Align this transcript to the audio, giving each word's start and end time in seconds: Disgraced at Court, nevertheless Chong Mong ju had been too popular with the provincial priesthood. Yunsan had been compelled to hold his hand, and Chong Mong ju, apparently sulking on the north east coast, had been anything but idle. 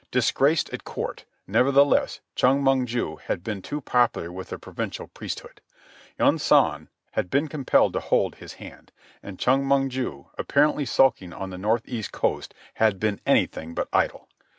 Disgraced 0.09 0.71
at 0.73 0.83
Court, 0.83 1.25
nevertheless 1.45 2.21
Chong 2.33 2.63
Mong 2.63 2.87
ju 2.87 3.17
had 3.17 3.43
been 3.43 3.61
too 3.61 3.81
popular 3.81 4.31
with 4.31 4.49
the 4.49 4.57
provincial 4.57 5.05
priesthood. 5.05 5.61
Yunsan 6.19 6.87
had 7.11 7.29
been 7.29 7.47
compelled 7.47 7.93
to 7.93 7.99
hold 7.99 8.33
his 8.37 8.53
hand, 8.53 8.91
and 9.21 9.37
Chong 9.37 9.63
Mong 9.63 9.89
ju, 9.89 10.29
apparently 10.39 10.85
sulking 10.87 11.33
on 11.33 11.51
the 11.51 11.57
north 11.59 11.87
east 11.87 12.11
coast, 12.11 12.55
had 12.73 12.99
been 12.99 13.21
anything 13.27 13.75
but 13.75 13.89
idle. 13.93 14.27